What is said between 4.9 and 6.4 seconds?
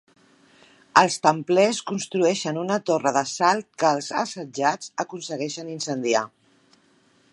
aconsegueixen incendiar.